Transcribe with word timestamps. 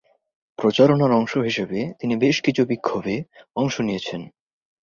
প্রচারণার 0.59 1.11
অংশ 1.11 1.33
হিসেবে 1.39 1.79
তিনি 1.99 2.13
বেশ 2.15 2.37
কিছু 2.41 2.61
বিক্ষোভে 2.65 3.15
অংশ 3.55 3.75
নিয়েছেন। 3.81 4.21